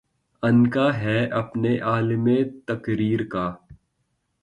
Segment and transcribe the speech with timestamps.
[0.43, 3.49] عنقا ہے اپنے عالَمِ تقریر کا